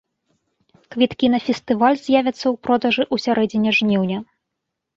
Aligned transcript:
Квіткі 0.95 1.29
на 1.33 1.39
фестываль 1.49 1.99
з'явяцца 2.01 2.43
ў 2.55 2.55
продажы 2.65 3.03
ў 3.13 3.15
сярэдзіне 3.27 3.69
жніўня. 3.81 4.19